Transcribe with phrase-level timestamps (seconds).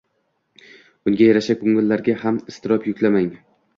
[1.11, 3.29] Unga yarasha koʻngillariga ham iztirob yuklamang!